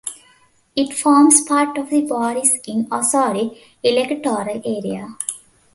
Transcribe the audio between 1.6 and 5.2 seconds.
of the Borris-in-Ossory electoral area.